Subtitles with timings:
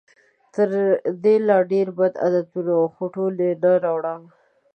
[0.53, 0.69] تر
[1.23, 4.21] دې لا ډېر بد عادتونه وو، خو ټول یې نه راوړم.